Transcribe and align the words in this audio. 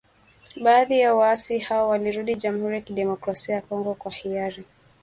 Baadhi 0.63 0.99
ya 0.99 1.15
waasi 1.15 1.59
hao 1.59 1.89
walirudi 1.89 2.35
Jamhuri 2.35 2.75
ya 2.75 2.81
kidemokrasia 2.81 3.55
ya 3.55 3.61
Kongo 3.61 3.93
kwa 3.93 4.11
hiari. 4.11 4.63